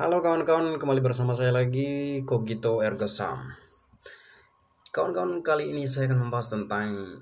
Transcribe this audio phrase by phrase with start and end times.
[0.00, 3.04] Halo kawan-kawan, kembali bersama saya lagi Kogito Ergo.
[4.96, 7.20] Kawan-kawan, kali ini saya akan membahas tentang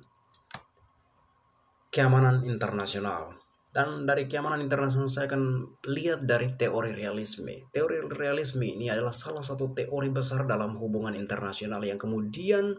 [1.91, 3.35] keamanan internasional.
[3.75, 7.67] Dan dari keamanan internasional saya akan lihat dari teori realisme.
[7.75, 12.79] Teori realisme ini adalah salah satu teori besar dalam hubungan internasional yang kemudian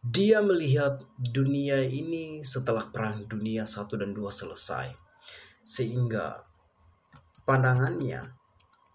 [0.00, 4.96] dia melihat dunia ini setelah perang dunia 1 dan 2 selesai.
[5.60, 6.40] Sehingga
[7.44, 8.43] pandangannya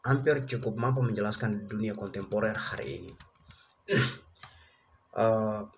[0.09, 3.13] hampir cukup mampu menjelaskan dunia kontemporer hari ini.
[5.13, 5.61] uh,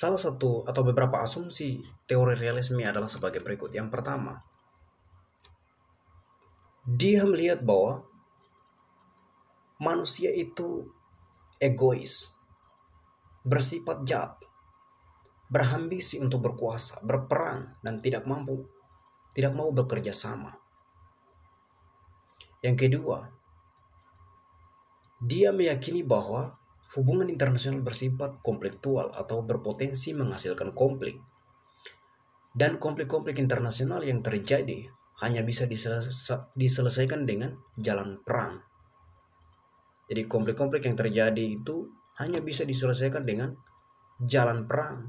[0.00, 3.76] salah satu atau beberapa asumsi teori realisme adalah sebagai berikut.
[3.76, 4.40] Yang pertama,
[6.88, 8.08] dia melihat bahwa
[9.80, 10.88] manusia itu
[11.56, 12.28] egois,
[13.44, 14.36] bersifat jahat,
[15.48, 18.68] berambisi untuk berkuasa, berperang, dan tidak mampu,
[19.32, 20.59] tidak mau bekerja sama.
[22.60, 23.28] Yang kedua,
[25.20, 26.60] dia meyakini bahwa
[26.96, 31.20] hubungan internasional bersifat konfliktual atau berpotensi menghasilkan konflik.
[32.50, 34.90] Dan konflik-konflik internasional yang terjadi
[35.22, 35.70] hanya bisa
[36.56, 38.64] diselesaikan dengan jalan perang.
[40.10, 41.86] Jadi konflik-konflik yang terjadi itu
[42.18, 43.54] hanya bisa diselesaikan dengan
[44.18, 45.06] jalan perang.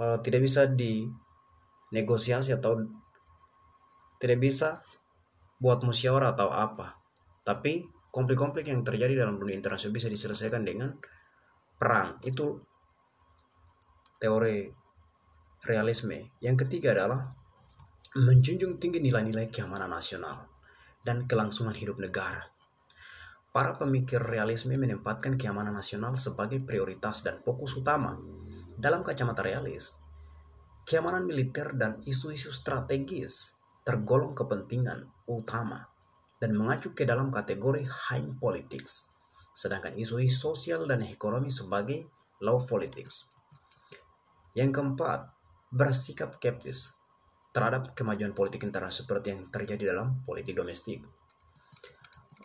[0.00, 2.82] Uh, tidak bisa dinegosiasi atau
[4.18, 4.82] tidak bisa
[5.60, 6.96] buat musyawarah atau apa.
[7.44, 10.96] Tapi konflik-konflik yang terjadi dalam dunia internasional bisa diselesaikan dengan
[11.76, 12.16] perang.
[12.24, 12.64] Itu
[14.16, 14.66] teori
[15.68, 16.32] realisme.
[16.40, 17.28] Yang ketiga adalah
[18.16, 20.48] menjunjung tinggi nilai-nilai keamanan nasional
[21.04, 22.42] dan kelangsungan hidup negara.
[23.50, 28.14] Para pemikir realisme menempatkan keamanan nasional sebagai prioritas dan fokus utama.
[28.78, 29.98] Dalam kacamata realis,
[30.86, 35.86] keamanan militer dan isu-isu strategis tergolong kepentingan utama
[36.42, 39.12] dan mengacu ke dalam kategori high politics,
[39.54, 42.08] sedangkan isu-isu sosial dan ekonomi sebagai
[42.42, 43.28] low politics.
[44.56, 45.30] Yang keempat,
[45.70, 46.90] bersikap skeptis
[47.54, 51.04] terhadap kemajuan politik internasional seperti yang terjadi dalam politik domestik.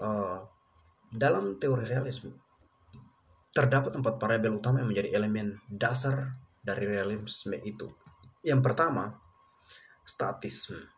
[0.04, 0.44] Uh,
[1.10, 2.36] dalam teori realisme,
[3.56, 7.88] terdapat empat variabel utama yang menjadi elemen dasar dari realisme itu.
[8.44, 9.16] Yang pertama,
[10.04, 10.92] statisme.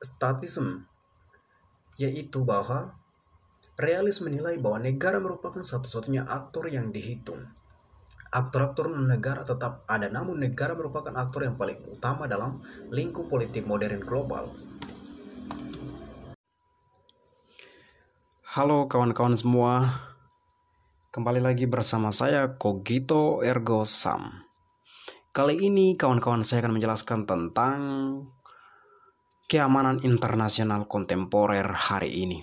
[0.00, 0.91] Statisme
[2.00, 2.96] yaitu bahwa
[3.76, 7.48] realis menilai bahwa negara merupakan satu-satunya aktor yang dihitung.
[8.32, 14.00] Aktor-aktor negara tetap ada, namun negara merupakan aktor yang paling utama dalam lingkup politik modern
[14.00, 14.48] global.
[18.52, 20.04] Halo kawan-kawan semua,
[21.12, 24.48] kembali lagi bersama saya Kogito Ergo Sam.
[25.32, 27.80] Kali ini kawan-kawan saya akan menjelaskan tentang
[29.52, 32.40] keamanan internasional kontemporer hari ini.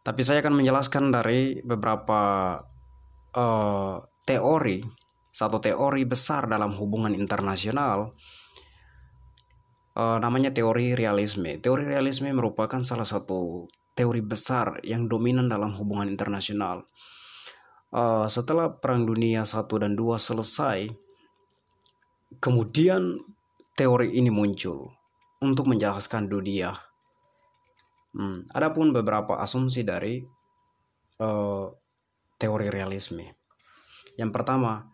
[0.00, 2.56] Tapi saya akan menjelaskan dari beberapa
[3.36, 3.94] uh,
[4.24, 4.80] teori,
[5.28, 8.16] satu teori besar dalam hubungan internasional
[10.00, 11.60] uh, namanya teori realisme.
[11.60, 16.88] Teori realisme merupakan salah satu teori besar yang dominan dalam hubungan internasional.
[17.92, 20.88] Uh, setelah Perang Dunia 1 dan 2 selesai,
[22.40, 23.20] kemudian
[23.76, 24.97] teori ini muncul
[25.42, 26.74] untuk menjelaskan dunia.
[28.14, 30.24] Hmm, adapun beberapa asumsi dari
[31.22, 31.66] uh,
[32.40, 33.36] teori realisme.
[34.18, 34.88] Yang pertama,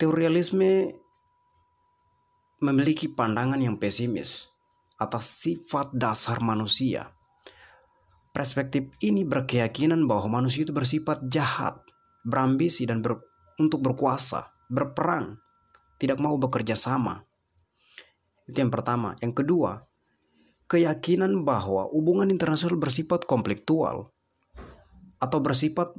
[0.00, 0.70] teori realisme
[2.64, 4.48] memiliki pandangan yang pesimis
[4.98, 7.18] atas sifat dasar manusia
[8.38, 11.82] Perspektif ini berkeyakinan bahwa manusia itu bersifat jahat,
[12.22, 13.18] berambisi dan ber,
[13.58, 15.42] untuk berkuasa, berperang,
[15.98, 17.26] tidak mau bekerja sama.
[18.48, 19.14] Itu yang pertama.
[19.20, 19.84] Yang kedua,
[20.72, 24.08] keyakinan bahwa hubungan internasional bersifat konfliktual
[25.20, 25.92] atau bersifat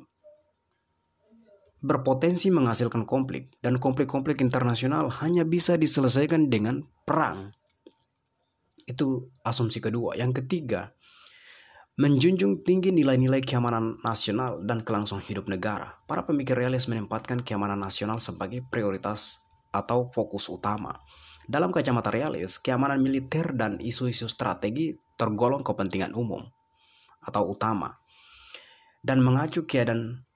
[1.80, 7.56] berpotensi menghasilkan konflik dan konflik-konflik internasional hanya bisa diselesaikan dengan perang.
[8.84, 10.18] Itu asumsi kedua.
[10.20, 10.92] Yang ketiga,
[12.00, 16.00] menjunjung tinggi nilai-nilai keamanan nasional dan kelangsungan hidup negara.
[16.04, 19.40] Para pemikir realis menempatkan keamanan nasional sebagai prioritas
[19.72, 21.00] atau fokus utama.
[21.50, 26.46] Dalam kacamata realis, keamanan militer dan isu-isu strategi tergolong kepentingan umum
[27.26, 27.98] atau utama
[29.02, 30.30] dan mengacu keadaan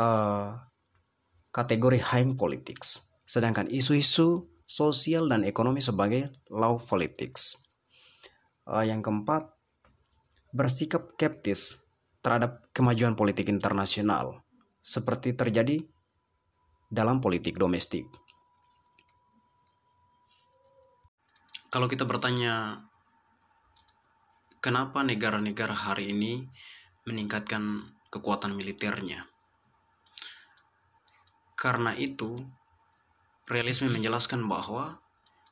[0.00, 0.56] uh,
[1.52, 7.60] kategori high politics, sedangkan isu-isu sosial dan ekonomi sebagai low politics.
[8.64, 9.52] Uh, yang keempat,
[10.56, 11.84] bersikap skeptis
[12.24, 14.40] terhadap kemajuan politik internasional
[14.80, 15.84] seperti terjadi
[16.88, 18.08] dalam politik domestik.
[21.68, 22.86] Kalau kita bertanya
[24.62, 26.46] kenapa negara-negara hari ini
[27.06, 29.26] meningkatkan kekuatan militernya.
[31.56, 32.42] Karena itu,
[33.46, 34.98] realisme menjelaskan bahwa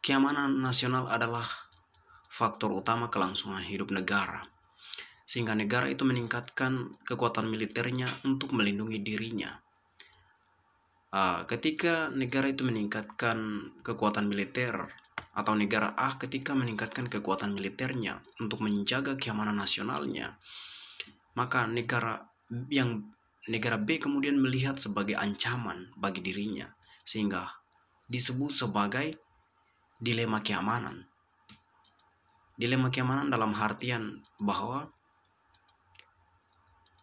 [0.02, 1.46] keamanan nasional adalah
[2.26, 4.50] faktor utama kelangsungan hidup negara
[5.25, 9.56] sehingga negara itu meningkatkan kekuatan militernya untuk melindungi dirinya.
[11.14, 14.93] Uh, ketika negara itu meningkatkan kekuatan militer
[15.34, 20.38] atau negara A ketika meningkatkan kekuatan militernya untuk menjaga keamanan nasionalnya,
[21.34, 22.31] maka negara
[22.70, 23.02] yang
[23.50, 26.70] negara B kemudian melihat sebagai ancaman bagi dirinya
[27.04, 27.50] sehingga
[28.08, 29.19] disebut sebagai
[29.98, 31.04] dilema keamanan.
[32.54, 34.86] Dilema keamanan dalam artian bahwa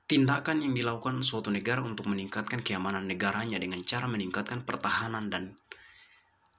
[0.07, 5.59] tindakan yang dilakukan suatu negara untuk meningkatkan keamanan negaranya dengan cara meningkatkan pertahanan dan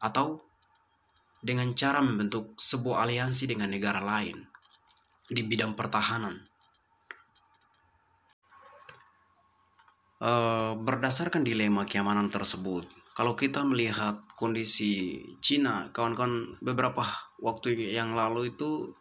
[0.00, 0.44] atau
[1.42, 4.46] dengan cara membentuk sebuah aliansi dengan negara lain
[5.26, 6.38] di bidang pertahanan.
[10.22, 12.86] Uh, berdasarkan dilema keamanan tersebut,
[13.18, 17.02] kalau kita melihat kondisi Cina, kawan-kawan beberapa
[17.42, 18.94] waktu yang lalu itu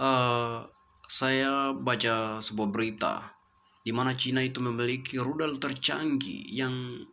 [0.00, 0.64] uh,
[1.04, 3.36] saya baca sebuah berita
[3.84, 7.04] di mana Cina itu memiliki rudal tercanggih yang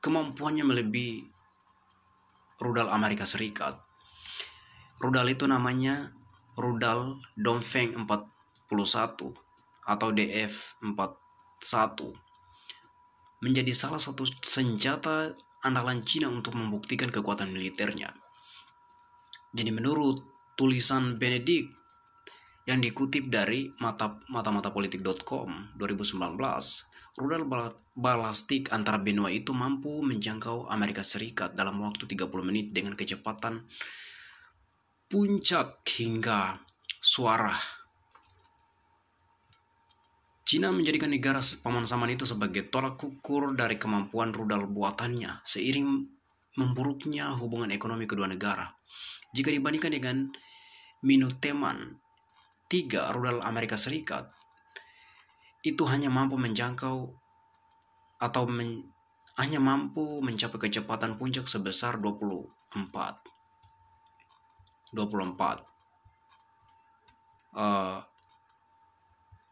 [0.00, 1.35] kemampuannya melebihi
[2.60, 3.76] rudal Amerika Serikat.
[5.00, 6.16] Rudal itu namanya
[6.56, 8.72] rudal Dongfeng 41
[9.86, 11.98] atau DF-41
[13.44, 18.16] menjadi salah satu senjata andalan Cina untuk membuktikan kekuatan militernya.
[19.52, 20.24] Jadi menurut
[20.56, 21.68] tulisan Benedict
[22.66, 27.48] yang dikutip dari mata mata politik.com 2019 rudal
[27.96, 33.64] balastik antara benua itu mampu menjangkau Amerika Serikat dalam waktu 30 menit dengan kecepatan
[35.08, 36.60] puncak hingga
[37.00, 37.56] suara
[40.46, 46.06] Cina menjadikan negara paman saman itu sebagai tolak ukur dari kemampuan rudal buatannya seiring
[46.54, 48.70] memburuknya hubungan ekonomi kedua negara.
[49.34, 50.16] Jika dibandingkan dengan
[51.02, 51.98] Minuteman
[52.70, 54.35] tiga rudal Amerika Serikat
[55.66, 57.10] itu hanya mampu menjangkau
[58.22, 58.86] atau men,
[59.34, 62.46] hanya mampu mencapai kecepatan puncak sebesar 24
[64.94, 65.66] 24
[67.58, 67.98] uh,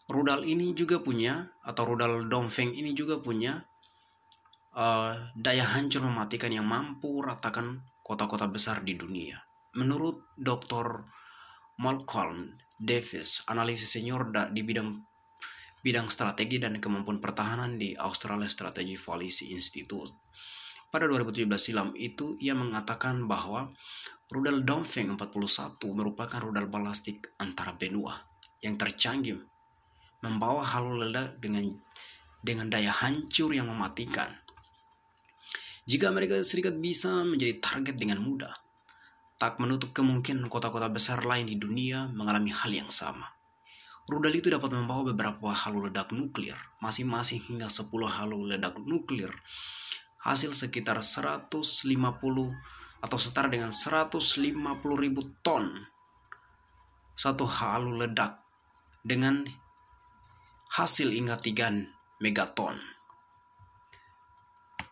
[0.06, 3.66] rudal ini juga punya atau rudal Dongfeng ini juga punya
[4.78, 9.42] uh, daya hancur mematikan yang mampu ratakan kota-kota besar di dunia
[9.74, 11.10] menurut Dr.
[11.82, 15.02] Malcolm Davis, analisis senior di bidang
[15.84, 20.08] bidang strategi dan kemampuan pertahanan di Australia Strategy Policy Institute.
[20.88, 23.68] Pada 2017 silam itu, ia mengatakan bahwa
[24.32, 28.16] rudal Dongfeng 41 merupakan rudal balastik antara benua
[28.64, 29.44] yang tercanggih,
[30.24, 31.76] membawa halu ledak dengan
[32.40, 34.32] dengan daya hancur yang mematikan.
[35.84, 38.56] Jika Amerika Serikat bisa menjadi target dengan mudah,
[39.36, 43.28] tak menutup kemungkinan kota-kota besar lain di dunia mengalami hal yang sama.
[44.04, 49.32] Rudal itu dapat membawa beberapa halu ledak nuklir, masing-masing hingga 10 halu ledak nuklir.
[50.20, 51.64] Hasil sekitar 150
[53.00, 54.40] atau setara dengan 150
[54.96, 55.88] ribu ton
[57.14, 58.42] satu halu ledak
[59.00, 59.46] dengan
[60.74, 62.76] hasil hingga 3 megaton.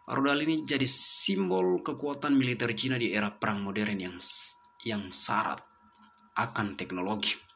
[0.08, 4.16] Rudal ini jadi simbol kekuatan militer Cina di era perang modern yang
[4.88, 5.60] yang syarat
[6.36, 7.51] akan teknologi.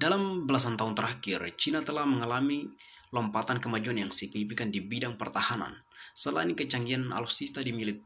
[0.00, 2.64] Dalam belasan tahun terakhir, Cina telah mengalami
[3.12, 5.76] lompatan kemajuan yang signifikan di bidang pertahanan.
[6.16, 8.00] Selain kecanggihan alutsista di milit,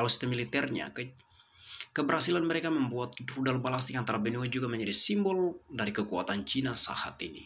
[0.00, 1.12] alutsista militernya, ke,
[1.92, 7.44] keberhasilan mereka membuat rudal balastik antara benua juga menjadi simbol dari kekuatan Cina saat ini.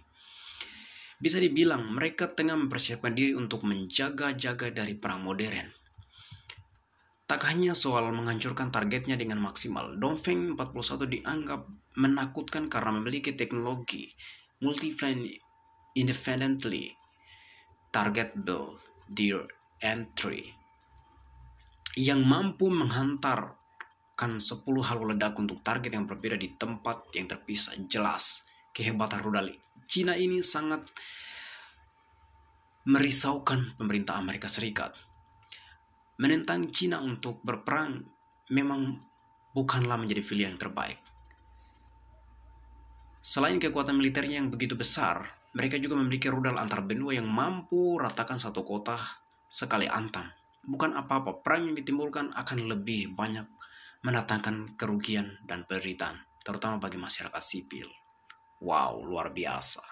[1.19, 5.86] Bisa dibilang mereka tengah mempersiapkan diri untuk menjaga-jaga dari perang modern.
[7.27, 11.67] Tak hanya soal menghancurkan targetnya dengan maksimal, Dongfeng 41 dianggap
[11.99, 14.15] menakutkan karena memiliki teknologi
[14.63, 15.27] multi-flank
[15.99, 16.95] independently
[17.91, 18.79] targetable
[19.11, 19.43] dear
[19.83, 20.55] entry
[21.97, 28.45] yang mampu menghantarkan 10 halu ledak untuk target yang berbeda di tempat yang terpisah jelas
[28.77, 29.49] kehebatan rudal
[29.89, 30.85] Cina ini sangat
[32.87, 34.95] merisaukan pemerintah Amerika Serikat.
[36.17, 38.01] Menentang Cina untuk berperang
[38.49, 38.97] memang
[39.53, 40.97] bukanlah menjadi pilihan terbaik.
[43.21, 48.41] Selain kekuatan militernya yang begitu besar, mereka juga memiliki rudal antar benua yang mampu ratakan
[48.41, 48.97] satu kota
[49.49, 50.29] sekali antam.
[50.65, 53.45] Bukan apa-apa, perang yang ditimbulkan akan lebih banyak
[54.05, 57.91] mendatangkan kerugian dan penderitaan, terutama bagi masyarakat sipil.
[58.63, 59.83] Wow, luar biasa.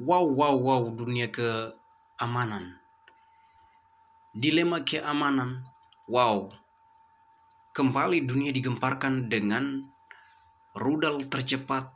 [0.00, 2.85] Wow, wow, wow, dunia keamanan.
[4.36, 5.64] Dilema keamanan.
[6.12, 6.52] Wow.
[7.72, 9.80] Kembali dunia digemparkan dengan
[10.76, 11.88] rudal tercepat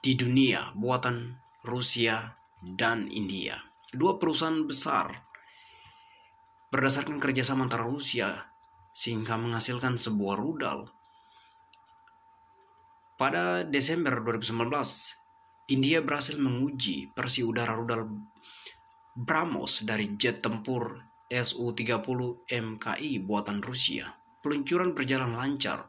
[0.00, 1.36] di dunia buatan
[1.68, 3.60] Rusia dan India.
[3.92, 5.12] Dua perusahaan besar
[6.72, 8.48] berdasarkan kerjasama antara Rusia
[8.88, 10.88] sehingga menghasilkan sebuah rudal.
[13.20, 14.72] Pada Desember 2019,
[15.76, 18.08] India berhasil menguji versi udara rudal
[19.14, 20.98] BrahMos dari jet tempur
[21.30, 24.10] Su-30 MKI buatan Rusia.
[24.42, 25.86] Peluncuran berjalan lancar.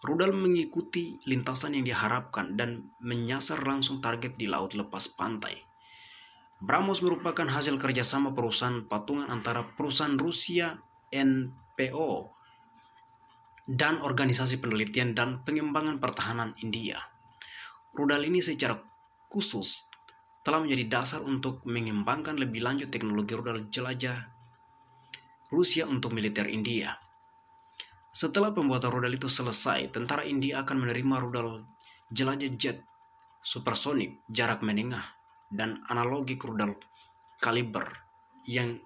[0.00, 5.52] Rudal mengikuti lintasan yang diharapkan dan menyasar langsung target di laut lepas pantai.
[6.56, 10.80] BrahMos merupakan hasil kerjasama perusahaan patungan antara perusahaan Rusia
[11.12, 12.32] NPO
[13.68, 17.04] dan Organisasi Penelitian dan Pengembangan Pertahanan India.
[17.92, 18.80] Rudal ini secara
[19.28, 19.92] khusus
[20.46, 24.30] telah menjadi dasar untuk mengembangkan lebih lanjut teknologi rudal jelajah
[25.50, 26.94] Rusia untuk militer India.
[28.14, 31.66] Setelah pembuatan rudal itu selesai, tentara India akan menerima rudal
[32.14, 32.78] jelajah jet
[33.42, 35.02] supersonik jarak menengah
[35.50, 36.78] dan analogik rudal
[37.42, 38.06] kaliber
[38.46, 38.78] yang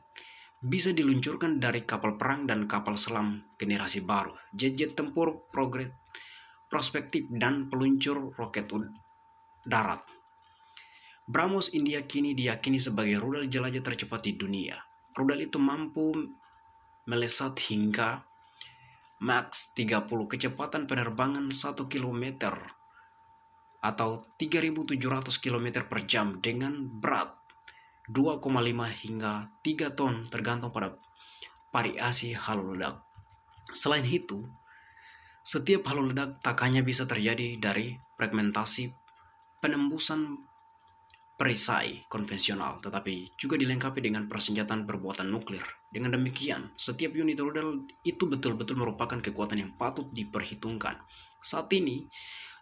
[0.60, 5.92] bisa diluncurkan dari kapal perang dan kapal selam generasi baru, jet-jet tempur progres,
[6.68, 8.68] prospektif, dan peluncur roket
[9.64, 10.19] darat.
[11.30, 14.74] BrahMos India kini diyakini sebagai rudal jelajah tercepat di dunia.
[15.14, 16.10] Rudal itu mampu
[17.06, 18.26] melesat hingga
[19.22, 22.50] Max 30 kecepatan penerbangan 1 km
[23.78, 24.98] atau 3.700
[25.38, 27.30] km per jam dengan berat
[28.10, 28.50] 2,5
[29.06, 30.98] hingga 3 ton tergantung pada
[31.70, 33.06] variasi halo ledak.
[33.70, 34.42] Selain itu,
[35.46, 38.90] setiap halo ledak tak hanya bisa terjadi dari fragmentasi
[39.62, 40.49] penembusan
[41.40, 45.64] perisai konvensional, tetapi juga dilengkapi dengan persenjataan berbuatan nuklir.
[45.88, 51.00] Dengan demikian, setiap unit rudal itu betul-betul merupakan kekuatan yang patut diperhitungkan.
[51.40, 52.04] Saat ini,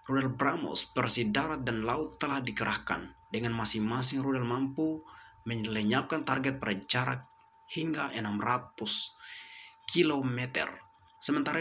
[0.09, 5.05] Rudal BrahMos versi darat dan laut telah dikerahkan dengan masing-masing rudal mampu
[5.45, 7.21] melenyapkan target pada jarak
[7.69, 8.73] hingga 600
[9.85, 10.39] km.
[11.21, 11.61] Sementara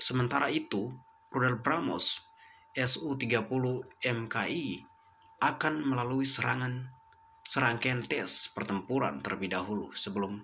[0.00, 0.88] sementara itu
[1.28, 2.24] rudal BrahMos
[2.72, 3.44] Su-30
[4.00, 4.88] MKI
[5.42, 6.86] akan melalui serangan
[7.42, 10.38] serangkaian tes pertempuran terlebih dahulu sebelum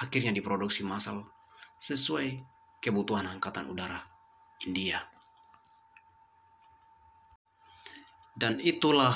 [0.00, 1.28] akhirnya diproduksi massal
[1.76, 2.40] sesuai
[2.80, 4.00] kebutuhan Angkatan Udara
[4.64, 5.04] India.
[8.32, 9.12] Dan itulah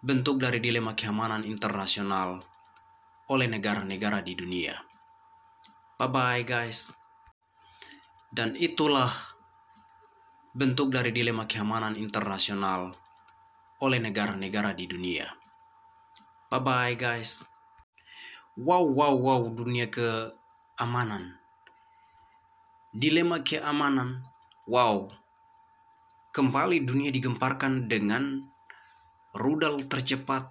[0.00, 2.40] bentuk dari dilema keamanan internasional
[3.28, 4.72] oleh negara-negara di dunia.
[6.00, 6.88] Bye-bye guys.
[8.32, 9.12] Dan itulah
[10.56, 13.03] bentuk dari dilema keamanan internasional
[13.84, 15.28] oleh negara-negara di dunia.
[16.48, 17.44] Bye-bye guys.
[18.56, 21.36] Wow, wow, wow, dunia keamanan.
[22.94, 24.24] Dilema keamanan.
[24.64, 25.12] Wow,
[26.32, 28.48] kembali dunia digemparkan dengan
[29.36, 30.48] rudal tercepat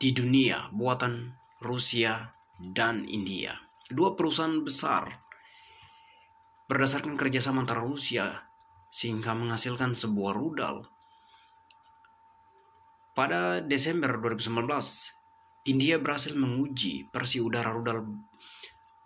[0.00, 3.56] di dunia buatan Rusia dan India.
[3.88, 5.08] Dua perusahaan besar
[6.70, 8.46] berdasarkan kerjasama antara Rusia
[8.92, 10.86] sehingga menghasilkan sebuah rudal.
[13.10, 14.70] Pada Desember 2019,
[15.66, 18.06] India berhasil menguji versi udara rudal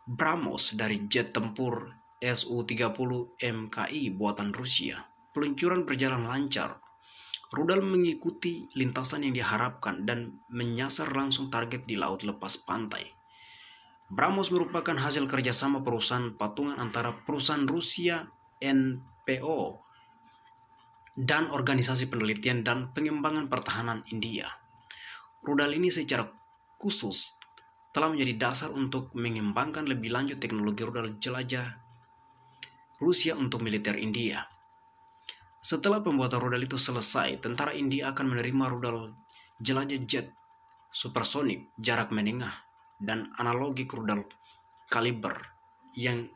[0.05, 1.89] BrahMos dari jet tempur
[2.21, 5.01] Su-30 MKI buatan Rusia.
[5.33, 6.85] Peluncuran berjalan lancar.
[7.49, 13.09] Rudal mengikuti lintasan yang diharapkan dan menyasar langsung target di laut lepas pantai.
[14.13, 18.29] BrahMos merupakan hasil kerjasama perusahaan patungan antara perusahaan Rusia
[18.61, 19.85] NPO
[21.15, 24.51] dan Organisasi Penelitian dan Pengembangan Pertahanan India.
[25.47, 26.27] Rudal ini secara
[26.79, 27.39] khusus
[27.95, 31.79] telah menjadi dasar untuk mengembangkan lebih lanjut teknologi rudal jelajah
[32.99, 34.43] Rusia untuk militer India.
[35.63, 39.15] Setelah pembuatan rudal itu selesai, tentara India akan menerima rudal
[39.63, 40.27] jelajah jet
[40.91, 42.53] supersonik jarak menengah
[42.99, 44.27] dan analogik rudal
[44.91, 45.35] kaliber
[45.95, 46.31] yang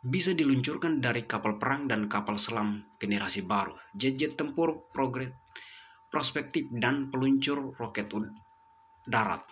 [0.00, 5.28] bisa diluncurkan dari kapal perang dan kapal selam generasi baru, jet-jet tempur progres,
[6.08, 8.08] prospektif dan peluncur roket
[9.04, 9.44] darat.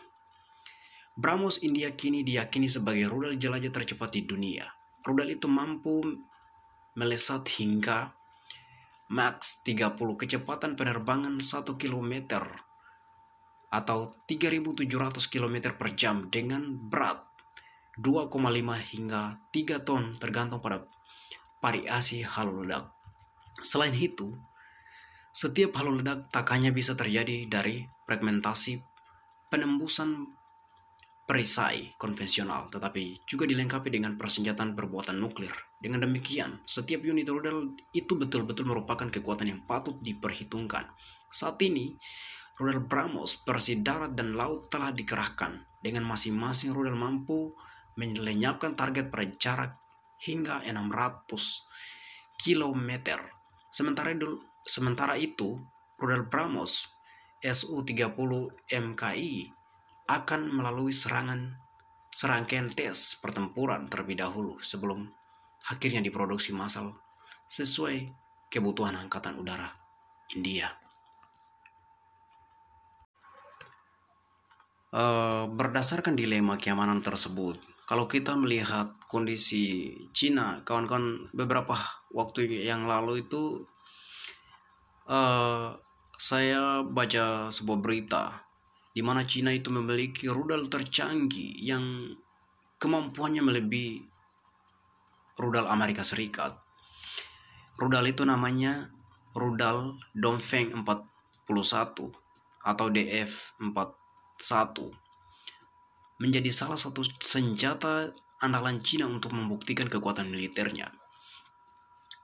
[1.18, 4.64] BrahMos India kini diyakini sebagai rudal jelajah tercepat di dunia.
[5.04, 6.00] Rudal itu mampu
[6.96, 8.14] melesat hingga
[9.12, 12.12] max 30 kecepatan penerbangan 1 km
[13.68, 17.27] atau 3700 km per jam dengan berat
[17.98, 18.30] 2,5
[18.94, 20.86] hingga 3 ton tergantung pada
[21.58, 22.94] variasi halo ledak.
[23.58, 24.30] Selain itu,
[25.34, 28.78] setiap halu ledak tak hanya bisa terjadi dari fragmentasi
[29.50, 30.38] penembusan
[31.28, 35.52] perisai konvensional, tetapi juga dilengkapi dengan persenjataan berbuatan nuklir.
[35.76, 40.88] Dengan demikian, setiap unit rudal itu betul-betul merupakan kekuatan yang patut diperhitungkan.
[41.28, 42.00] Saat ini,
[42.56, 47.52] rudal BrahMos versi darat dan laut telah dikerahkan, dengan masing-masing rudal mampu
[47.98, 49.74] melenyapkan target pada
[50.22, 51.26] hingga 600
[52.38, 52.90] km.
[53.74, 55.58] Sementara itu, sementara itu
[55.98, 56.86] rudal BrahMos
[57.42, 58.30] Su-30
[58.70, 59.34] MKI
[60.08, 61.58] akan melalui serangan
[62.08, 65.06] serangkaian tes pertempuran terlebih dahulu sebelum
[65.68, 66.96] akhirnya diproduksi massal
[67.46, 68.08] sesuai
[68.48, 69.68] kebutuhan Angkatan Udara
[70.32, 70.72] India.
[74.88, 81.72] Uh, berdasarkan dilema keamanan tersebut, kalau kita melihat kondisi Cina, kawan-kawan beberapa
[82.12, 83.64] waktu yang lalu itu
[85.08, 85.72] uh,
[86.20, 88.44] saya baca sebuah berita
[88.92, 92.12] di mana Cina itu memiliki rudal tercanggih yang
[92.76, 94.04] kemampuannya melebihi
[95.40, 96.60] rudal Amerika Serikat.
[97.80, 98.92] Rudal itu namanya
[99.32, 101.48] rudal Dongfeng 41
[102.68, 105.07] atau DF-41
[106.18, 108.10] menjadi salah satu senjata
[108.42, 110.90] andalan Cina untuk membuktikan kekuatan militernya.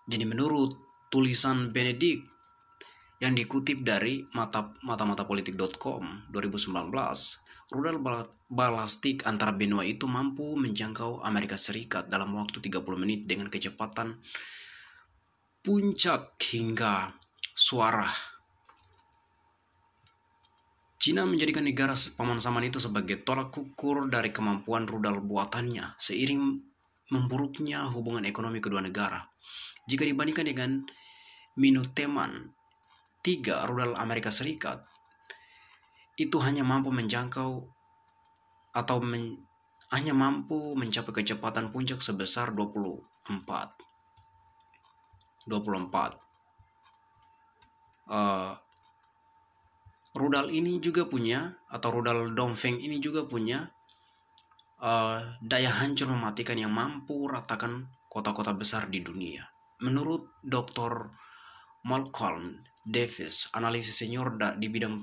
[0.05, 0.77] Jadi menurut
[1.09, 2.27] tulisan Benedict
[3.23, 6.91] yang dikutip dari mata mata politik.com 2019
[7.73, 7.99] rudal
[8.51, 14.21] balastik antara benua itu mampu menjangkau Amerika Serikat dalam waktu 30 menit dengan kecepatan
[15.65, 17.17] puncak hingga
[17.57, 18.34] suara
[21.05, 26.65] Cina menjadikan negara paman saman itu sebagai tolak ukur dari kemampuan rudal buatannya seiring
[27.13, 29.21] memburuknya hubungan ekonomi kedua negara.
[29.85, 30.81] Jika dibandingkan dengan
[31.61, 32.57] Minuteman
[33.21, 34.81] tiga rudal Amerika Serikat
[36.17, 37.69] itu hanya mampu menjangkau
[38.73, 39.45] atau men,
[39.93, 43.29] hanya mampu mencapai kecepatan puncak sebesar 24 24
[48.09, 48.64] uh,
[50.15, 53.67] rudal ini juga punya atau rudal Dongfeng ini juga punya
[54.79, 59.43] uh, daya hancur mematikan yang mampu ratakan kota-kota besar di dunia.
[59.83, 61.11] Menurut Dr.
[61.85, 65.03] Malcolm Davis, analisis senior di bidang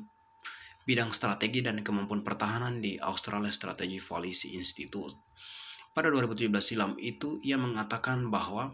[0.81, 5.13] bidang strategi dan kemampuan pertahanan di Australia Strategy Policy Institute.
[5.91, 8.73] Pada 2017 silam itu, ia mengatakan bahwa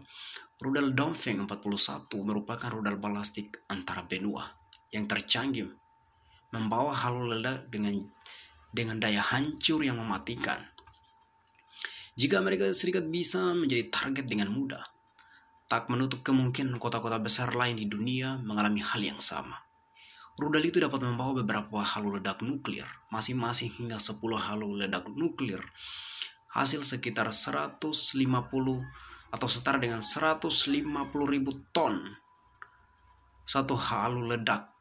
[0.62, 4.46] rudal Dongfeng 41 merupakan rudal balastik antara benua
[4.94, 5.74] yang tercanggih,
[6.52, 8.08] membawa halu ledak dengan
[8.72, 10.60] dengan daya hancur yang mematikan.
[12.18, 14.82] Jika Amerika Serikat bisa menjadi target dengan mudah,
[15.70, 19.68] tak menutup kemungkinan kota-kota besar lain di dunia mengalami hal yang sama.
[20.38, 25.62] Rudal itu dapat membawa beberapa halu ledak nuklir, masing-masing hingga 10 halu ledak nuklir.
[26.54, 27.92] Hasil sekitar 150
[29.28, 30.72] atau setara dengan 150
[31.28, 32.16] ribu ton
[33.48, 34.72] satu halu ledak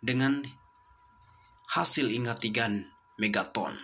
[0.00, 0.40] dengan
[1.66, 3.74] hasil 3 megaton.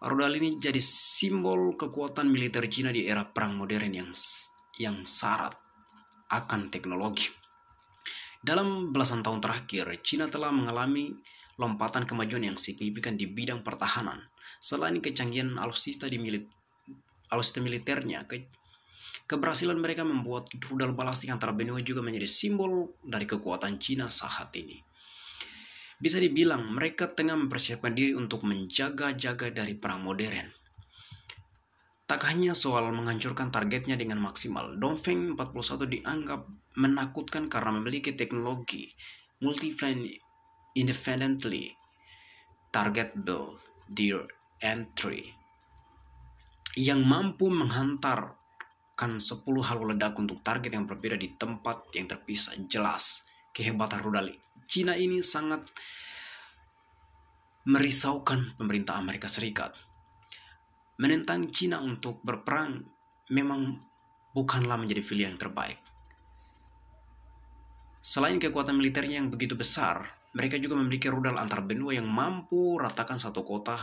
[0.00, 4.10] Rudal ini jadi simbol kekuatan militer Cina di era perang modern yang
[4.80, 5.52] yang syarat
[6.32, 7.28] akan teknologi.
[8.40, 11.12] Dalam belasan tahun terakhir, Cina telah mengalami
[11.60, 14.24] lompatan kemajuan yang signifikan di bidang pertahanan.
[14.56, 16.48] Selain kecanggihan alutsista di milit,
[17.28, 18.48] alutsista militernya, ke,
[19.28, 24.89] keberhasilan mereka membuat rudal balastik antara benua juga menjadi simbol dari kekuatan Cina saat ini.
[26.00, 30.48] Bisa dibilang mereka tengah mempersiapkan diri untuk menjaga-jaga dari perang modern.
[32.08, 36.42] Tak hanya soal menghancurkan targetnya dengan maksimal, Dongfeng 41 dianggap
[36.74, 38.90] menakutkan karena memiliki teknologi
[39.44, 40.18] multi-flank
[40.74, 41.74] independently
[42.70, 43.58] targetable
[43.90, 44.26] dear
[44.62, 45.34] entry
[46.78, 53.26] yang mampu menghantarkan 10 halu ledak untuk target yang berbeda di tempat yang terpisah jelas
[53.50, 54.30] kehebatan rudal
[54.70, 55.66] Cina ini sangat
[57.66, 59.74] merisaukan pemerintah Amerika Serikat.
[60.94, 62.78] Menentang Cina untuk berperang
[63.34, 63.82] memang
[64.30, 65.82] bukanlah menjadi pilihan terbaik.
[67.98, 70.06] Selain kekuatan militernya yang begitu besar,
[70.38, 73.74] mereka juga memiliki rudal antar benua yang mampu ratakan satu kota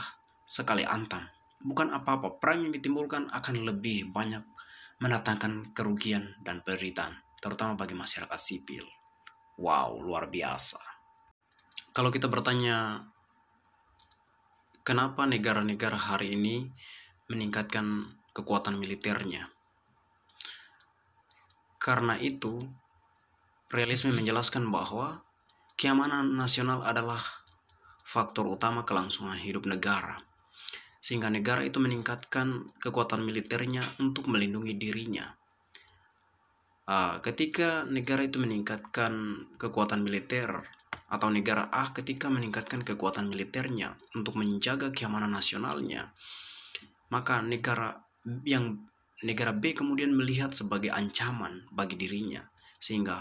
[0.47, 1.27] sekali antam.
[1.67, 4.47] Bukan apa-apa, perang yang ditimbulkan akan lebih banyak
[5.03, 8.87] mendatangkan kerugian dan penderitaan, terutama bagi masyarakat sipil.
[9.57, 10.77] Wow, luar biasa.
[11.89, 13.09] Kalau kita bertanya,
[14.85, 16.69] kenapa negara-negara hari ini
[17.25, 18.05] meningkatkan
[18.37, 19.49] kekuatan militernya?
[21.81, 22.69] Karena itu,
[23.73, 25.25] realisme menjelaskan bahwa
[25.77, 27.21] keamanan nasional adalah
[28.01, 30.21] faktor utama kelangsungan hidup negara,
[31.01, 35.36] sehingga negara itu meningkatkan kekuatan militernya untuk melindungi dirinya.
[36.87, 40.63] Uh, ketika negara itu meningkatkan kekuatan militer
[41.11, 46.15] atau negara A ketika meningkatkan kekuatan militernya untuk menjaga keamanan nasionalnya,
[47.11, 48.07] maka negara
[48.47, 48.87] yang
[49.19, 52.47] negara B kemudian melihat sebagai ancaman bagi dirinya
[52.79, 53.19] sehingga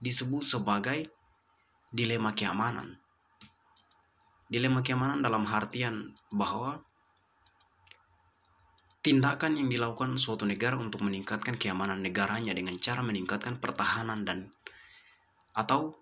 [0.00, 1.08] disebut sebagai
[1.92, 2.96] dilema keamanan.
[4.48, 6.84] Dilema keamanan dalam artian bahwa
[9.04, 14.48] tindakan yang dilakukan suatu negara untuk meningkatkan keamanan negaranya dengan cara meningkatkan pertahanan dan
[15.52, 15.92] atau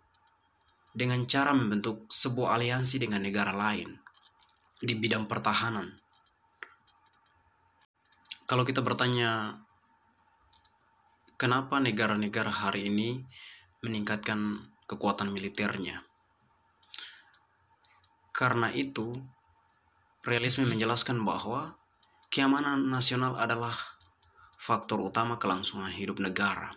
[0.94, 3.98] dengan cara membentuk sebuah aliansi dengan negara lain
[4.78, 5.98] di bidang pertahanan.
[8.46, 9.58] Kalau kita bertanya,
[11.34, 13.18] kenapa negara-negara hari ini
[13.82, 16.06] meningkatkan kekuatan militernya?
[18.30, 19.16] Karena itu,
[20.22, 21.81] realisme menjelaskan bahwa
[22.32, 23.76] keamanan nasional adalah
[24.56, 26.72] faktor utama kelangsungan hidup negara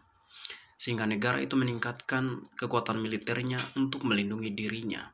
[0.75, 5.07] sehingga negara itu meningkatkan kekuatan militernya untuk melindungi dirinya.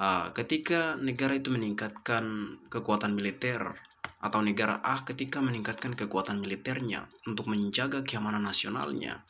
[0.00, 3.78] Uh, ketika negara itu meningkatkan kekuatan militer
[4.18, 9.22] atau negara A ketika meningkatkan kekuatan militernya untuk menjaga keamanan nasionalnya,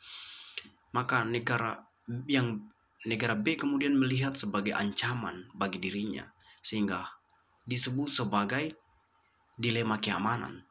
[0.95, 1.85] maka negara
[2.25, 2.65] yang
[3.05, 6.25] negara B kemudian melihat sebagai ancaman bagi dirinya
[6.65, 7.05] sehingga
[7.67, 8.73] disebut sebagai
[9.61, 10.65] dilema keamanan.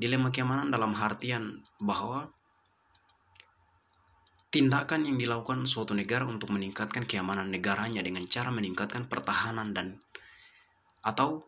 [0.00, 2.32] Dilema keamanan dalam artian bahwa
[4.48, 10.00] tindakan yang dilakukan suatu negara untuk meningkatkan keamanan negaranya dengan cara meningkatkan pertahanan dan
[11.04, 11.44] atau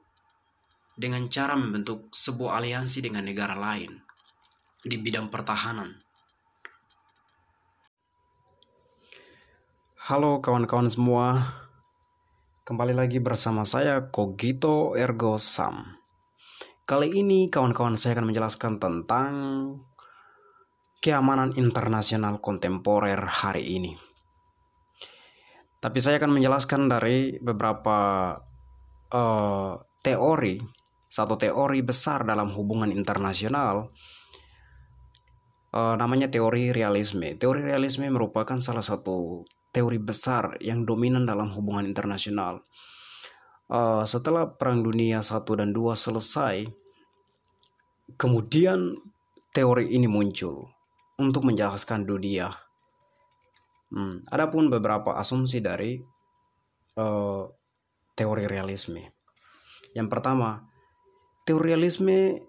[0.93, 3.97] dengan cara membentuk sebuah aliansi dengan negara lain
[4.85, 5.97] di bidang pertahanan.
[10.07, 11.43] Halo kawan-kawan semua,
[12.67, 16.03] kembali lagi bersama saya Kogito Ergo Sam.
[16.83, 19.31] Kali ini kawan-kawan saya akan menjelaskan tentang
[20.99, 23.95] keamanan internasional kontemporer hari ini.
[25.79, 28.35] Tapi saya akan menjelaskan dari beberapa
[29.15, 30.59] uh, teori,
[31.07, 33.95] satu teori besar dalam hubungan internasional,
[35.71, 37.39] uh, namanya teori realisme.
[37.39, 42.65] Teori realisme merupakan salah satu teori besar yang dominan dalam hubungan internasional.
[43.69, 46.65] Uh, setelah Perang Dunia 1 dan 2 selesai,
[48.17, 48.97] kemudian
[49.53, 50.73] teori ini muncul
[51.21, 52.57] untuk menjelaskan dunia.
[53.93, 56.01] Hmm, adapun beberapa asumsi dari
[56.97, 57.45] uh,
[58.17, 59.13] teori realisme.
[59.93, 60.65] Yang pertama,
[61.45, 62.41] teori realisme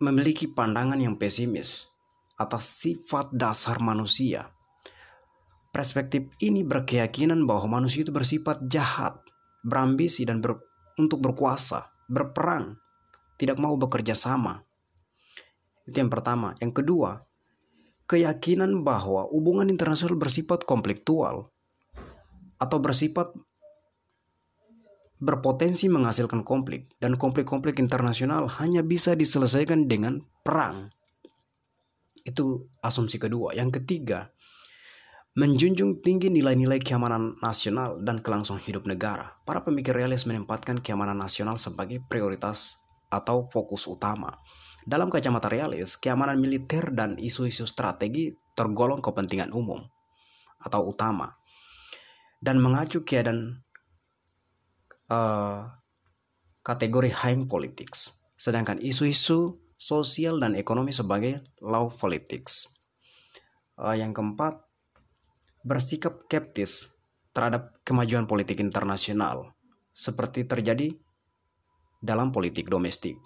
[0.00, 1.92] memiliki pandangan yang pesimis
[2.40, 4.57] atas sifat dasar manusia.
[5.70, 9.20] Perspektif ini berkeyakinan bahwa manusia itu bersifat jahat,
[9.62, 10.58] berambisi dan ber,
[10.96, 12.80] untuk berkuasa, berperang,
[13.36, 14.64] tidak mau bekerja sama,
[15.88, 16.52] itu yang pertama.
[16.60, 17.24] Yang kedua,
[18.04, 21.48] keyakinan bahwa hubungan internasional bersifat konfliktual
[22.60, 23.32] atau bersifat
[25.18, 30.92] berpotensi menghasilkan konflik dan konflik-konflik internasional hanya bisa diselesaikan dengan perang.
[32.22, 33.56] Itu asumsi kedua.
[33.56, 34.28] Yang ketiga,
[35.38, 39.38] menjunjung tinggi nilai-nilai keamanan nasional dan kelangsungan hidup negara.
[39.46, 44.34] Para pemikir realis menempatkan keamanan nasional sebagai prioritas atau fokus utama.
[44.82, 49.78] Dalam kacamata realis, keamanan militer dan isu-isu strategi tergolong kepentingan umum
[50.58, 51.38] atau utama
[52.42, 53.62] dan mengacu keadaan
[55.06, 55.70] uh,
[56.66, 62.66] kategori high politics, sedangkan isu-isu sosial dan ekonomi sebagai low politics.
[63.78, 64.67] Uh, yang keempat,
[65.66, 66.94] bersikap skeptis
[67.34, 69.54] terhadap kemajuan politik internasional,
[69.90, 70.94] seperti terjadi
[71.98, 73.18] dalam politik domestik.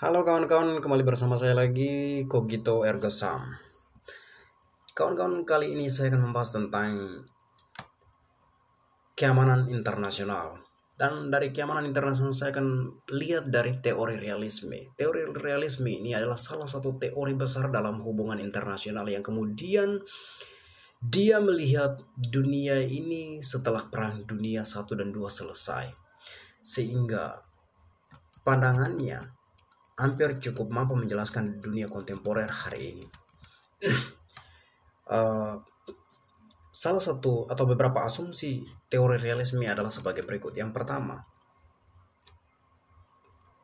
[0.00, 3.52] Halo kawan-kawan, kembali bersama saya lagi Kogito Ergo Sam.
[4.96, 7.20] Kawan-kawan, kali ini saya akan membahas tentang
[9.12, 10.69] keamanan internasional.
[11.00, 14.92] Dan dari keamanan internasional saya akan lihat dari teori realisme.
[15.00, 19.96] Teori realisme ini adalah salah satu teori besar dalam hubungan internasional yang kemudian
[21.00, 25.88] dia melihat dunia ini setelah perang dunia 1 dan 2 selesai.
[26.60, 27.40] Sehingga
[28.44, 29.24] pandangannya
[29.96, 33.06] hampir cukup mampu menjelaskan dunia kontemporer hari ini.
[35.08, 35.56] uh,
[36.80, 40.56] salah satu atau beberapa asumsi teori realisme adalah sebagai berikut.
[40.56, 41.28] Yang pertama,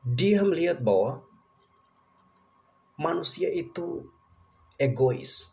[0.05, 1.25] dia melihat bahwa
[3.01, 4.05] manusia itu
[4.77, 5.49] egois,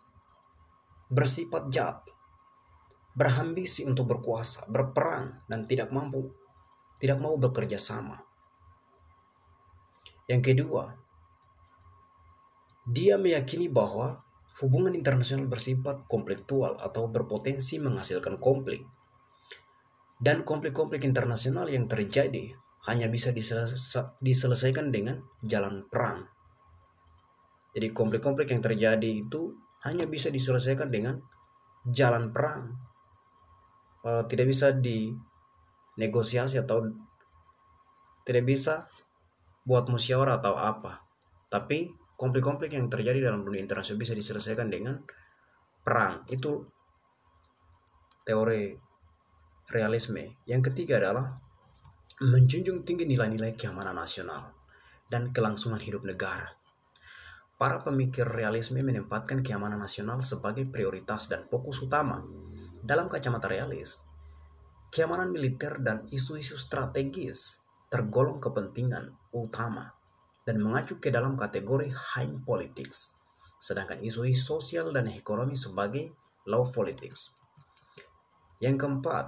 [1.08, 2.04] bersifat jahat,
[3.16, 6.36] berambisi untuk berkuasa, berperang, dan tidak mampu,
[7.00, 8.20] tidak mau bekerja sama.
[10.28, 11.00] Yang kedua,
[12.84, 14.20] dia meyakini bahwa
[14.62, 18.86] hubungan internasional bersifat konfliktual atau berpotensi menghasilkan konflik.
[20.22, 22.54] Dan konflik-konflik internasional yang terjadi
[22.86, 23.34] hanya bisa
[24.22, 26.30] diselesaikan dengan jalan perang.
[27.74, 31.18] Jadi konflik-konflik yang terjadi itu hanya bisa diselesaikan dengan
[31.90, 32.78] jalan perang.
[34.04, 36.92] Uh, tidak bisa dinegosiasi atau
[38.24, 38.88] tidak bisa
[39.64, 41.04] buat musyawarah atau apa.
[41.48, 45.02] Tapi konflik-konflik yang terjadi dalam dunia internasional bisa diselesaikan dengan
[45.82, 46.24] perang.
[46.30, 46.66] Itu
[48.24, 48.74] teori
[49.74, 50.40] realisme.
[50.46, 51.34] Yang ketiga adalah
[52.24, 54.54] menjunjung tinggi nilai-nilai keamanan nasional
[55.10, 56.54] dan kelangsungan hidup negara.
[57.58, 62.20] Para pemikir realisme menempatkan keamanan nasional sebagai prioritas dan fokus utama.
[62.84, 64.04] Dalam kacamata realis,
[64.92, 70.03] keamanan militer dan isu-isu strategis tergolong kepentingan utama
[70.44, 73.16] dan mengacu ke dalam kategori high politics,
[73.60, 76.12] sedangkan isu-isu sosial dan ekonomi sebagai
[76.48, 77.32] low politics.
[78.60, 79.26] Yang keempat,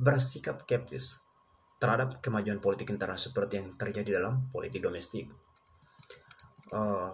[0.00, 1.20] bersikap skeptis
[1.76, 5.28] terhadap kemajuan politik internasional seperti yang terjadi dalam politik domestik.
[6.72, 7.12] Uh,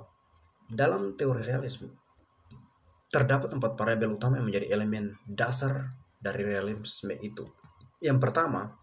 [0.70, 1.90] dalam teori realisme,
[3.10, 7.42] terdapat empat variabel utama yang menjadi elemen dasar dari realisme itu.
[7.98, 8.78] Yang pertama,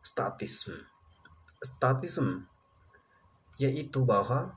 [0.00, 0.78] statisme.
[1.58, 2.46] Statisme
[3.60, 4.56] yaitu bahwa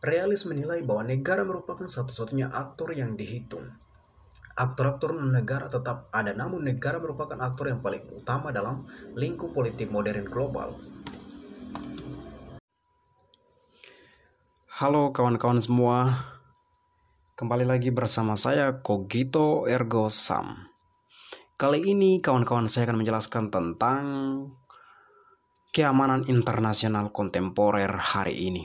[0.00, 3.68] realis menilai bahwa negara merupakan satu-satunya aktor yang dihitung
[4.54, 8.86] Aktor-aktor negara tetap ada, namun negara merupakan aktor yang paling utama dalam
[9.18, 10.78] lingkup politik modern global.
[14.78, 16.22] Halo kawan-kawan semua,
[17.34, 20.70] kembali lagi bersama saya Kogito Ergo Sam.
[21.58, 24.02] Kali ini kawan-kawan saya akan menjelaskan tentang
[25.74, 28.64] keamanan internasional kontemporer hari ini.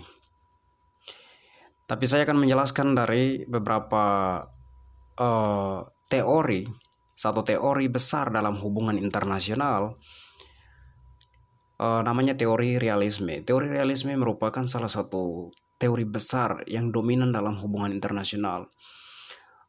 [1.90, 4.38] Tapi saya akan menjelaskan dari beberapa
[5.18, 6.70] uh, teori,
[7.18, 9.98] satu teori besar dalam hubungan internasional,
[11.82, 13.42] uh, namanya teori realisme.
[13.42, 15.50] Teori realisme merupakan salah satu
[15.82, 18.70] teori besar yang dominan dalam hubungan internasional.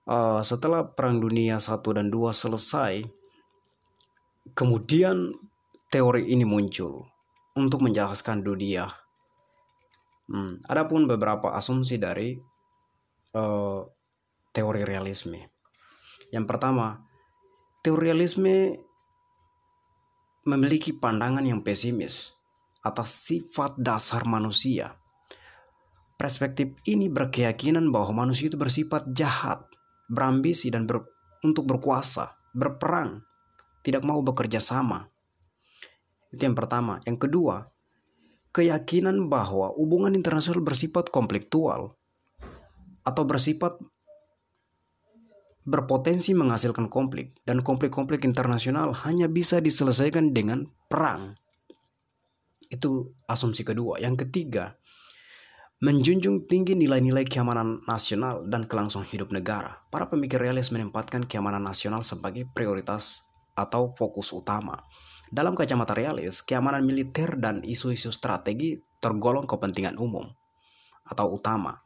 [0.04, 3.00] Uh, setelah Perang Dunia 1 dan 2 selesai,
[4.52, 5.32] kemudian
[5.88, 7.08] teori ini muncul
[7.60, 8.88] untuk menjelaskan dunia.
[10.30, 12.38] Hmm, adapun beberapa asumsi dari
[13.34, 13.82] uh,
[14.54, 15.50] teori realisme.
[16.30, 17.02] Yang pertama,
[17.82, 18.78] teori realisme
[20.46, 22.32] memiliki pandangan yang pesimis
[22.80, 24.96] atas sifat dasar manusia.
[26.16, 29.64] Perspektif ini berkeyakinan bahwa manusia itu bersifat jahat,
[30.08, 31.08] berambisi dan ber,
[31.40, 33.24] untuk berkuasa, berperang,
[33.80, 35.08] tidak mau bekerja sama.
[36.30, 37.02] Itu yang pertama.
[37.04, 37.66] Yang kedua,
[38.54, 41.94] keyakinan bahwa hubungan internasional bersifat konfliktual
[43.06, 43.78] atau bersifat
[45.66, 51.36] berpotensi menghasilkan konflik dan konflik-konflik internasional hanya bisa diselesaikan dengan perang.
[52.70, 53.98] Itu asumsi kedua.
[53.98, 54.78] Yang ketiga,
[55.80, 59.80] menjunjung tinggi nilai-nilai keamanan nasional dan kelangsungan hidup negara.
[59.88, 64.76] Para pemikir realis menempatkan keamanan nasional sebagai prioritas atau fokus utama.
[65.30, 70.26] Dalam kacamata realis, keamanan militer dan isu-isu strategi tergolong kepentingan umum
[71.06, 71.78] atau utama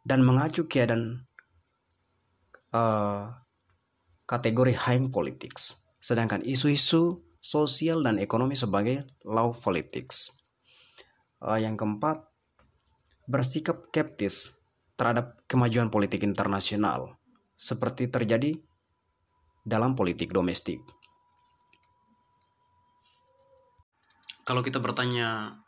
[0.00, 1.28] dan mengacu keadaan
[2.72, 3.28] uh,
[4.24, 10.32] kategori high politics, sedangkan isu-isu sosial dan ekonomi sebagai low politics.
[11.44, 12.24] Uh, yang keempat,
[13.28, 14.56] bersikap skeptis
[14.96, 17.20] terhadap kemajuan politik internasional,
[17.60, 18.56] seperti terjadi
[19.68, 20.80] dalam politik domestik.
[24.48, 25.60] Kalau kita bertanya,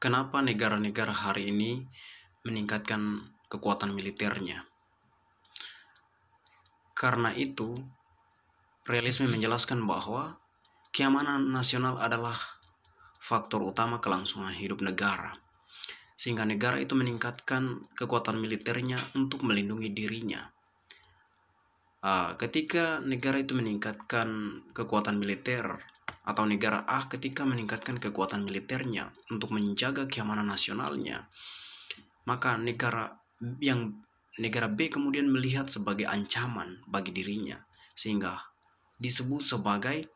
[0.00, 1.84] kenapa negara-negara hari ini
[2.40, 4.64] meningkatkan kekuatan militernya?
[6.96, 7.76] Karena itu,
[8.88, 10.40] realisme menjelaskan bahwa
[10.88, 12.32] keamanan nasional adalah
[13.20, 15.36] faktor utama kelangsungan hidup negara.
[16.16, 20.48] Sehingga negara itu meningkatkan kekuatan militernya untuk melindungi dirinya.
[22.00, 25.91] Uh, ketika negara itu meningkatkan kekuatan militer
[26.22, 31.26] atau negara A ketika meningkatkan kekuatan militernya untuk menjaga keamanan nasionalnya,
[32.22, 33.18] maka negara
[33.58, 33.98] yang
[34.38, 37.58] negara B kemudian melihat sebagai ancaman bagi dirinya,
[37.98, 38.38] sehingga
[39.02, 40.06] disebut sebagai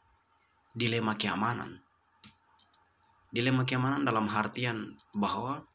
[0.73, 1.83] dilema keamanan.
[3.35, 5.66] Dilema keamanan dalam artian bahwa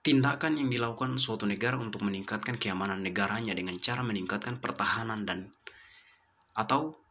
[0.00, 5.52] tindakan yang dilakukan suatu negara untuk meningkatkan keamanan negaranya dengan cara meningkatkan pertahanan dan
[6.56, 7.03] atau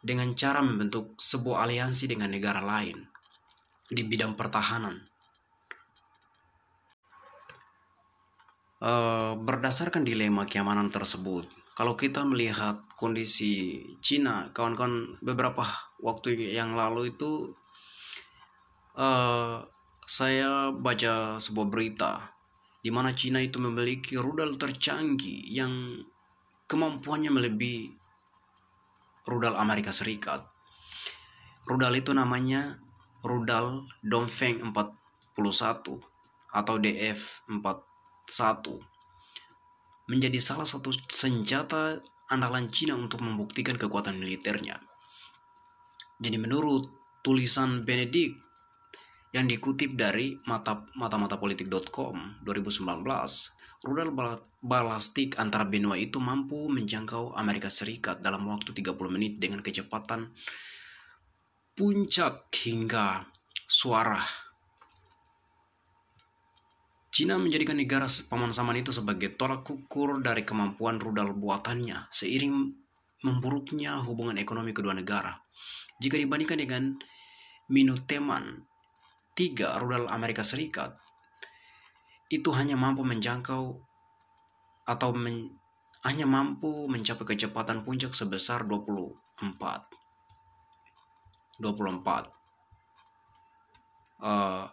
[0.00, 3.04] dengan cara membentuk sebuah aliansi dengan negara lain
[3.88, 4.96] di bidang pertahanan.
[8.80, 11.44] Uh, berdasarkan dilema keamanan tersebut,
[11.76, 15.68] kalau kita melihat kondisi Cina, kawan-kawan beberapa
[16.00, 17.52] waktu yang lalu itu
[18.96, 19.60] uh,
[20.08, 22.40] saya baca sebuah berita
[22.80, 26.00] di mana Cina itu memiliki rudal tercanggih yang
[26.64, 27.99] kemampuannya melebihi
[29.28, 30.44] rudal Amerika Serikat.
[31.68, 32.80] Rudal itu namanya
[33.20, 35.36] rudal Dongfeng 41
[36.50, 38.64] atau DF-41
[40.10, 44.82] menjadi salah satu senjata andalan Cina untuk membuktikan kekuatan militernya.
[46.18, 46.90] Jadi menurut
[47.22, 48.34] tulisan Benedict
[49.30, 54.12] yang dikutip dari mata mata politik.com 2019 rudal
[54.60, 60.36] balastik antara benua itu mampu menjangkau Amerika Serikat dalam waktu 30 menit dengan kecepatan
[61.72, 63.24] puncak hingga
[63.64, 64.20] suara.
[67.10, 72.70] Cina menjadikan negara paman saman itu sebagai tolak ukur dari kemampuan rudal buatannya seiring
[73.26, 75.40] memburuknya hubungan ekonomi kedua negara.
[76.00, 76.84] Jika dibandingkan dengan
[77.70, 78.66] Minuteman,
[79.38, 80.98] tiga rudal Amerika Serikat
[82.30, 83.82] itu hanya mampu menjangkau
[84.86, 85.58] atau men,
[86.06, 89.10] hanya mampu mencapai kecepatan puncak sebesar 24
[91.60, 92.30] 24
[94.22, 94.64] uh,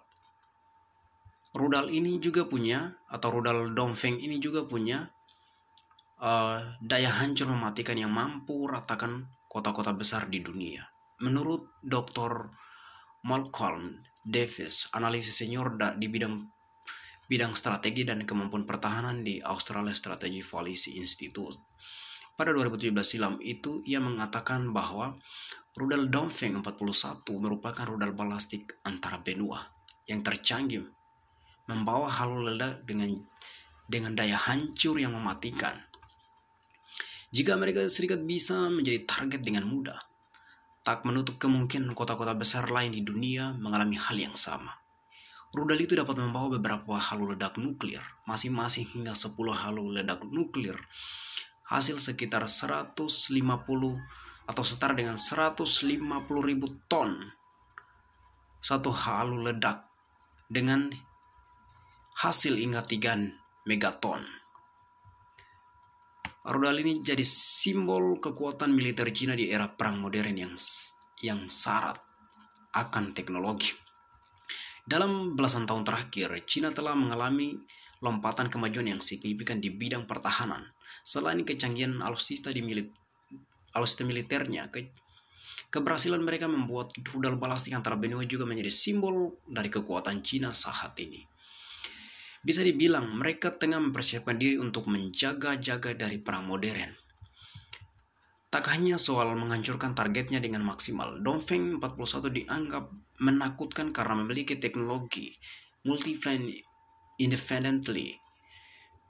[1.58, 5.10] rudal ini juga punya atau rudal Dongfeng ini juga punya
[6.22, 10.86] uh, daya hancur mematikan yang mampu ratakan kota-kota besar di dunia
[11.20, 12.54] menurut Dr.
[13.26, 16.57] Malcolm Davis analisis senior di bidang
[17.28, 21.60] bidang strategi dan kemampuan pertahanan di Australia Strategy Policy Institute.
[22.40, 25.20] Pada 2017 silam itu, ia mengatakan bahwa
[25.76, 29.60] rudal Dongfeng 41 merupakan rudal balastik antara benua
[30.08, 30.88] yang tercanggih,
[31.68, 33.12] membawa halu ledak dengan
[33.88, 35.84] dengan daya hancur yang mematikan.
[37.28, 40.00] Jika Amerika Serikat bisa menjadi target dengan mudah,
[40.88, 44.87] tak menutup kemungkinan kota-kota besar lain di dunia mengalami hal yang sama.
[45.58, 50.78] Rudal itu dapat membawa beberapa halu ledak nuklir, masing-masing hingga 10 halu ledak nuklir.
[51.66, 53.18] Hasil sekitar 150
[54.46, 55.66] atau setara dengan 150
[56.46, 57.18] ribu ton
[58.62, 59.90] satu halu ledak
[60.46, 60.94] dengan
[62.22, 64.22] hasil hingga 3 megaton.
[66.46, 70.54] Rudal ini jadi simbol kekuatan militer Cina di era perang modern yang
[71.26, 71.98] yang syarat
[72.78, 73.87] akan teknologi.
[74.88, 77.60] Dalam belasan tahun terakhir, China telah mengalami
[78.00, 80.64] lompatan kemajuan yang signifikan di bidang pertahanan.
[81.04, 82.88] Selain kecanggihan alutsista di milit,
[83.76, 84.88] alutsista militernya, ke,
[85.76, 91.20] keberhasilan mereka membuat rudal balastik antara benua juga menjadi simbol dari kekuatan China saat ini.
[92.40, 96.96] Bisa dibilang mereka tengah mempersiapkan diri untuk menjaga-jaga dari perang modern.
[98.48, 102.88] Tak hanya soal menghancurkan targetnya dengan maksimal, Dongfeng 41 dianggap
[103.22, 105.34] menakutkan karena memiliki teknologi
[105.86, 106.64] multi-flank
[107.18, 108.18] independently.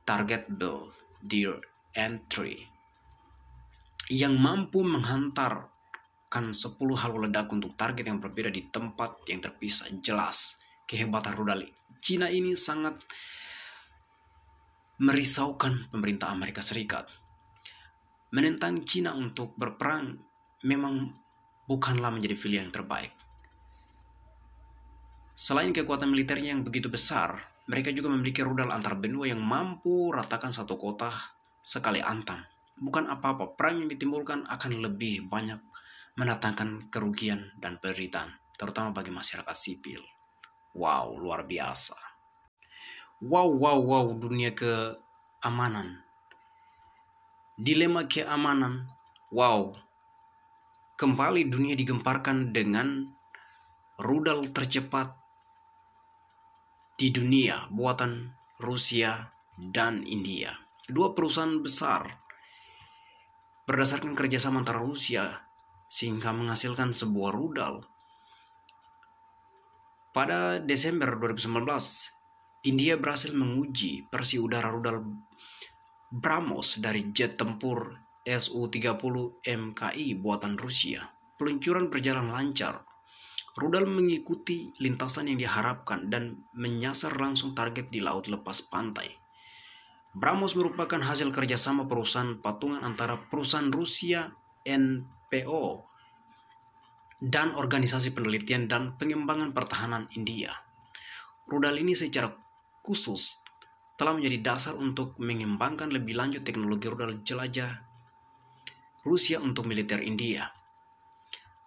[0.08, 1.60] Targetable dear
[1.92, 2.64] entry
[4.08, 9.92] yang mampu menghantarkan 10 halu ledak untuk target yang berbeda di tempat yang terpisah.
[10.00, 10.56] Jelas
[10.88, 11.68] kehebatan rudal
[12.00, 12.96] Cina ini sangat
[15.04, 17.12] merisaukan pemerintah Amerika Serikat.
[18.32, 20.16] Menentang Cina untuk berperang
[20.64, 21.12] memang
[21.68, 23.17] bukanlah menjadi pilihan terbaik.
[25.38, 30.50] Selain kekuatan militernya yang begitu besar, mereka juga memiliki rudal antar benua yang mampu ratakan
[30.50, 31.14] satu kota
[31.62, 32.42] sekali antam.
[32.74, 35.62] Bukan apa-apa, perang yang ditimbulkan akan lebih banyak
[36.18, 40.02] mendatangkan kerugian dan penderitaan, terutama bagi masyarakat sipil.
[40.74, 41.94] Wow, luar biasa.
[43.22, 46.08] Wow, wow, wow, dunia keamanan
[47.58, 48.86] dilema keamanan.
[49.34, 49.76] Wow,
[50.96, 53.12] kembali dunia digemparkan dengan
[54.00, 55.18] rudal tercepat
[56.98, 60.50] di dunia buatan Rusia dan India.
[60.90, 62.10] Dua perusahaan besar
[63.70, 65.46] berdasarkan kerjasama antara Rusia
[65.86, 67.86] sehingga menghasilkan sebuah rudal.
[70.10, 75.06] Pada Desember 2019, India berhasil menguji versi udara rudal
[76.10, 77.94] BrahMos dari jet tempur
[78.26, 81.06] Su-30 MKI buatan Rusia.
[81.38, 82.87] Peluncuran berjalan lancar.
[83.58, 89.18] Rudal mengikuti lintasan yang diharapkan dan menyasar langsung target di laut lepas pantai.
[90.14, 94.30] Brahmos merupakan hasil kerjasama perusahaan patungan antara perusahaan Rusia
[94.62, 95.66] NPO
[97.18, 100.54] dan Organisasi Penelitian dan Pengembangan Pertahanan India.
[101.50, 102.30] Rudal ini secara
[102.86, 103.42] khusus
[103.98, 107.82] telah menjadi dasar untuk mengembangkan lebih lanjut teknologi rudal jelajah
[109.02, 110.54] Rusia untuk militer India.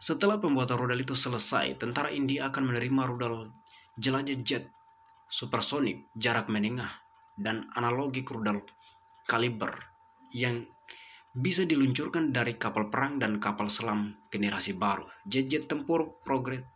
[0.01, 3.53] Setelah pembuatan rudal itu selesai, tentara India akan menerima rudal
[4.01, 4.64] jelajah jet
[5.28, 6.88] supersonik jarak menengah
[7.36, 8.64] dan analogik rudal
[9.28, 9.70] kaliber
[10.32, 10.64] yang
[11.30, 16.66] bisa diluncurkan dari kapal perang dan kapal selam generasi baru, jet-jet tempur progres,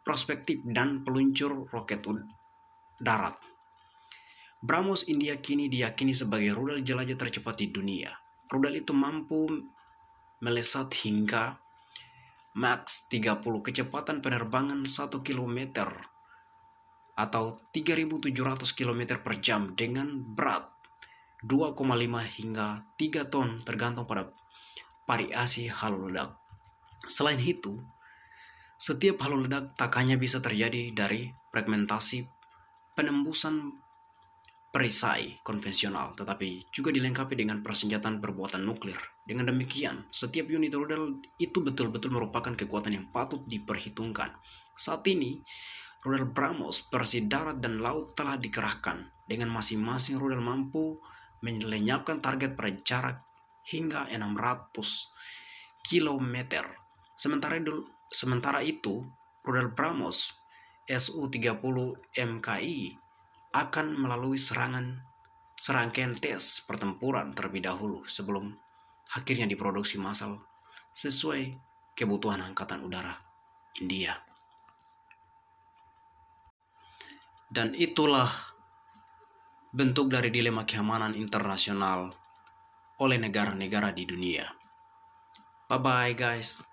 [0.00, 2.00] prospektif dan peluncur roket
[3.02, 3.36] darat.
[4.62, 8.14] Brahmos India kini diyakini sebagai rudal jelajah tercepat di dunia.
[8.46, 9.50] Rudal itu mampu
[10.40, 11.61] melesat hingga
[12.52, 15.88] max 30 kecepatan penerbangan 1 km
[17.16, 18.32] atau 3700
[18.72, 20.68] km per jam dengan berat
[21.44, 21.74] 2,5
[22.38, 24.30] hingga 3 ton tergantung pada
[25.04, 26.38] variasi halo ledak.
[27.10, 27.74] Selain itu,
[28.78, 32.30] setiap halo ledak tak hanya bisa terjadi dari fragmentasi
[32.94, 33.81] penembusan
[34.72, 38.96] perisai konvensional, tetapi juga dilengkapi dengan persenjataan berbuatan nuklir.
[39.20, 44.32] Dengan demikian, setiap unit rudal itu betul-betul merupakan kekuatan yang patut diperhitungkan.
[44.72, 45.44] Saat ini,
[46.00, 50.96] rudal BrahMos versi darat dan laut telah dikerahkan, dengan masing-masing rudal mampu
[51.44, 53.16] melenyapkan target pada jarak
[53.68, 54.72] hingga 600
[55.84, 56.36] km.
[57.12, 59.04] Sementara itu, sementara itu
[59.44, 60.32] rudal BrahMos
[60.88, 61.60] SU-30
[62.16, 63.02] MKI
[63.52, 65.04] akan melalui serangan
[65.56, 68.50] serangkaian tes pertempuran terlebih dahulu sebelum
[69.12, 70.40] akhirnya diproduksi massal
[70.92, 71.52] sesuai
[71.92, 73.12] kebutuhan Angkatan Udara
[73.80, 74.16] India.
[77.52, 78.28] Dan itulah
[79.72, 82.16] bentuk dari dilema keamanan internasional
[83.00, 84.48] oleh negara-negara di dunia.
[85.68, 86.71] Bye-bye guys.